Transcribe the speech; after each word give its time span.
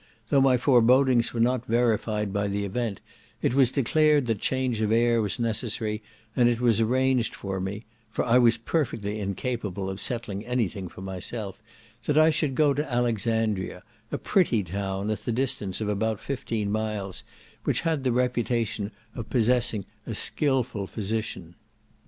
Though 0.29 0.41
my 0.41 0.57
forebodings 0.57 1.31
were 1.31 1.39
not 1.39 1.67
verified 1.67 2.33
by 2.33 2.47
the 2.47 2.65
event, 2.65 3.01
it 3.43 3.53
was 3.53 3.69
declared 3.69 4.25
that 4.25 4.39
change 4.39 4.81
of 4.81 4.91
air 4.91 5.21
was 5.21 5.37
necessary, 5.37 6.01
and 6.35 6.49
it 6.49 6.59
was 6.59 6.81
arranged 6.81 7.35
for 7.35 7.59
me, 7.59 7.85
(for 8.09 8.25
I 8.25 8.39
was 8.39 8.57
perfectly 8.57 9.19
incapable 9.19 9.91
of 9.91 10.01
settling 10.01 10.43
any 10.43 10.67
thing 10.67 10.87
for 10.87 11.01
myself,) 11.01 11.61
that 12.05 12.17
I 12.17 12.31
should 12.31 12.55
go 12.55 12.73
to 12.73 12.91
Alexandria, 12.91 13.83
a 14.11 14.17
pretty 14.17 14.63
town 14.63 15.11
at 15.11 15.21
the 15.23 15.31
distance 15.31 15.79
of 15.81 15.87
about 15.87 16.19
fifteen 16.19 16.71
miles, 16.71 17.23
which 17.63 17.81
had 17.81 18.03
the 18.03 18.11
reputation 18.11 18.89
of 19.13 19.29
possessing 19.29 19.85
a 20.07 20.15
skilful 20.15 20.87
physician. 20.87 21.53